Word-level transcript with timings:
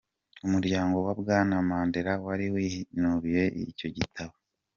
Umuryango 0.45 0.95
wa 1.05 1.13
Bwana 1.19 1.55
Mandela 1.69 2.13
wari 2.25 2.45
winubiye 2.53 3.43
icyo 3.71 3.87
gitabo. 3.97 4.33